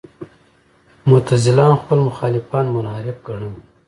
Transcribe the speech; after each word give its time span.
معتزله 1.07 1.63
هم 1.71 1.75
خپل 1.83 1.97
مخالفان 2.09 2.65
منحرف 2.75 3.17
ګڼل. 3.27 3.53